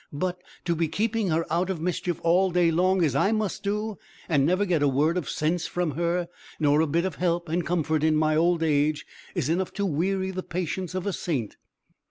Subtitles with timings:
[0.11, 3.99] But, to be keeping her out of mischief all day long, as I must do,
[4.27, 6.27] and never get a word of sense from her,
[6.59, 10.31] nor a bit of help and comfort in my old age, is enough to weary
[10.31, 11.55] the patience of a saint."